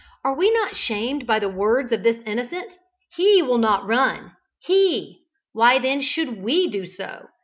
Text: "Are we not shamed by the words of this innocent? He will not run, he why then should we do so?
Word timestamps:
"Are 0.23 0.35
we 0.35 0.49
not 0.51 0.75
shamed 0.75 1.27
by 1.27 1.37
the 1.37 1.47
words 1.47 1.91
of 1.91 2.01
this 2.01 2.23
innocent? 2.25 2.71
He 3.13 3.43
will 3.43 3.59
not 3.59 3.85
run, 3.85 4.31
he 4.59 5.19
why 5.53 5.77
then 5.77 6.01
should 6.01 6.41
we 6.41 6.67
do 6.71 6.87
so? 6.87 7.27